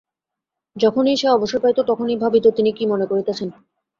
[0.75, 3.49] যখনই সে অবসর পাইত তখনই ভাবিত তিনি কী মনে করিতেছেন?